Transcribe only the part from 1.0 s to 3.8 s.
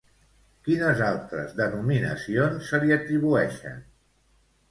altres denominacions se li atribueixen?